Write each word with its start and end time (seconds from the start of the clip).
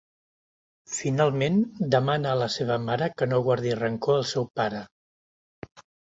Finalment, 0.91 1.57
demana 1.95 2.31
a 2.31 2.39
la 2.41 2.47
seva 2.53 2.77
mare 2.85 3.09
que 3.19 3.27
no 3.33 3.41
guardi 3.49 3.75
rancor 3.81 4.17
al 4.17 4.25
seu 4.31 4.47
pare. 4.61 4.81